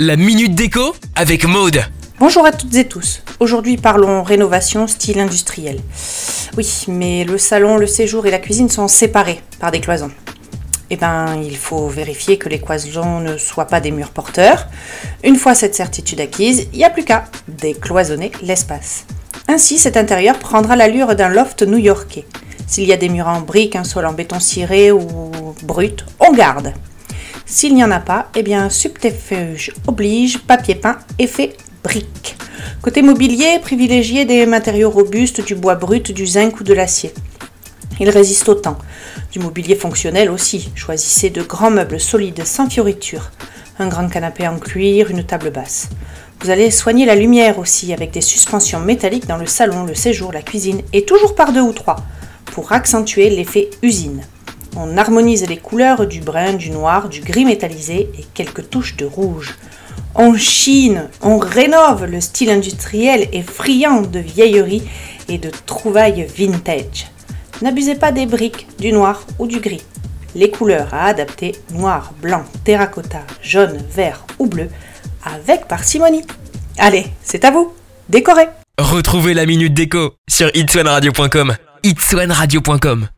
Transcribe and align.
La 0.00 0.16
minute 0.16 0.54
déco 0.54 0.94
avec 1.14 1.44
Maude. 1.44 1.82
Bonjour 2.18 2.46
à 2.46 2.52
toutes 2.52 2.74
et 2.76 2.88
tous. 2.88 3.20
Aujourd'hui 3.40 3.76
parlons 3.76 4.22
rénovation 4.22 4.86
style 4.86 5.20
industriel. 5.20 5.80
Oui, 6.56 6.84
mais 6.88 7.24
le 7.24 7.36
salon, 7.36 7.76
le 7.76 7.86
séjour 7.86 8.24
et 8.24 8.30
la 8.30 8.38
cuisine 8.38 8.70
sont 8.70 8.88
séparés 8.88 9.42
par 9.60 9.72
des 9.72 9.80
cloisons. 9.80 10.10
Eh 10.88 10.96
bien, 10.96 11.38
il 11.42 11.58
faut 11.58 11.88
vérifier 11.88 12.38
que 12.38 12.48
les 12.48 12.58
cloisons 12.58 13.20
ne 13.20 13.36
soient 13.36 13.66
pas 13.66 13.80
des 13.80 13.90
murs 13.90 14.12
porteurs. 14.12 14.66
Une 15.22 15.36
fois 15.36 15.54
cette 15.54 15.74
certitude 15.74 16.22
acquise, 16.22 16.68
il 16.72 16.78
n'y 16.78 16.84
a 16.84 16.88
plus 16.88 17.04
qu'à 17.04 17.26
décloisonner 17.46 18.32
l'espace. 18.40 19.04
Ainsi, 19.46 19.76
cet 19.76 19.98
intérieur 19.98 20.38
prendra 20.38 20.76
l'allure 20.76 21.14
d'un 21.14 21.28
loft 21.28 21.60
new-yorkais. 21.60 22.24
S'il 22.66 22.84
y 22.84 22.94
a 22.94 22.96
des 22.96 23.10
murs 23.10 23.28
en 23.28 23.42
briques, 23.42 23.76
un 23.76 23.84
sol 23.84 24.06
en 24.06 24.14
béton 24.14 24.40
ciré 24.40 24.90
ou 24.90 25.30
brut, 25.64 26.06
on 26.18 26.32
garde. 26.32 26.72
S'il 27.48 27.76
n'y 27.76 27.84
en 27.84 27.92
a 27.92 28.00
pas, 28.00 28.28
eh 28.34 28.42
bien, 28.42 28.68
subterfuge 28.68 29.72
oblige, 29.86 30.38
papier 30.38 30.74
peint, 30.74 30.98
effet 31.20 31.56
brique. 31.84 32.36
Côté 32.82 33.02
mobilier, 33.02 33.60
privilégiez 33.62 34.24
des 34.24 34.46
matériaux 34.46 34.90
robustes, 34.90 35.46
du 35.46 35.54
bois 35.54 35.76
brut, 35.76 36.10
du 36.10 36.26
zinc 36.26 36.58
ou 36.58 36.64
de 36.64 36.74
l'acier. 36.74 37.14
Ils 38.00 38.10
résistent 38.10 38.48
au 38.48 38.56
temps. 38.56 38.78
Du 39.30 39.38
mobilier 39.38 39.76
fonctionnel 39.76 40.28
aussi. 40.28 40.70
Choisissez 40.74 41.30
de 41.30 41.42
grands 41.42 41.70
meubles 41.70 42.00
solides 42.00 42.44
sans 42.44 42.68
fioritures. 42.68 43.30
Un 43.78 43.86
grand 43.86 44.08
canapé 44.08 44.48
en 44.48 44.58
cuir, 44.58 45.10
une 45.10 45.24
table 45.24 45.50
basse. 45.50 45.88
Vous 46.40 46.50
allez 46.50 46.72
soigner 46.72 47.06
la 47.06 47.14
lumière 47.14 47.60
aussi 47.60 47.92
avec 47.92 48.10
des 48.10 48.20
suspensions 48.20 48.80
métalliques 48.80 49.26
dans 49.26 49.38
le 49.38 49.46
salon, 49.46 49.84
le 49.84 49.94
séjour, 49.94 50.32
la 50.32 50.42
cuisine 50.42 50.82
et 50.92 51.04
toujours 51.04 51.36
par 51.36 51.52
deux 51.52 51.60
ou 51.60 51.72
trois 51.72 51.96
pour 52.46 52.72
accentuer 52.72 53.30
l'effet 53.30 53.70
usine. 53.82 54.22
On 54.78 54.98
harmonise 54.98 55.48
les 55.48 55.56
couleurs 55.56 56.06
du 56.06 56.20
brun, 56.20 56.52
du 56.52 56.70
noir, 56.70 57.08
du 57.08 57.22
gris 57.22 57.46
métallisé 57.46 58.10
et 58.18 58.26
quelques 58.34 58.68
touches 58.68 58.94
de 58.96 59.06
rouge. 59.06 59.56
On 60.14 60.34
chine, 60.34 61.08
on 61.22 61.38
rénove, 61.38 62.04
le 62.04 62.20
style 62.20 62.50
industriel 62.50 63.26
est 63.32 63.42
friand 63.42 64.02
de 64.02 64.18
vieillerie 64.18 64.82
et 65.28 65.38
de 65.38 65.50
trouvailles 65.64 66.26
vintage. 66.36 67.06
N'abusez 67.62 67.94
pas 67.94 68.12
des 68.12 68.26
briques, 68.26 68.66
du 68.78 68.92
noir 68.92 69.26
ou 69.38 69.46
du 69.46 69.60
gris. 69.60 69.82
Les 70.34 70.50
couleurs 70.50 70.92
à 70.92 71.06
adapter, 71.06 71.52
noir, 71.72 72.12
blanc, 72.20 72.44
terracotta, 72.64 73.22
jaune, 73.40 73.78
vert 73.90 74.26
ou 74.38 74.46
bleu, 74.46 74.68
avec 75.24 75.68
parcimonie. 75.68 76.26
Allez, 76.76 77.06
c'est 77.22 77.46
à 77.46 77.50
vous, 77.50 77.72
décorez 78.10 78.48
Retrouvez 78.78 79.32
la 79.32 79.46
minute 79.46 79.72
déco 79.72 80.12
sur 80.28 80.50
itswanradio.com 80.54 81.56